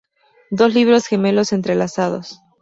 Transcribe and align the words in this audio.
Dos 0.49 0.73
libros 0.73 1.05
gemelos 1.05 1.53
entrelazados. 1.53 2.41